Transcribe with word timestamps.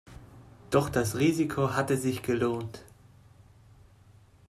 Doch 0.71 0.89
das 0.89 1.15
Risiko 1.19 1.75
hatte 1.75 1.95
sich 1.95 2.23
gelohnt. 2.23 2.83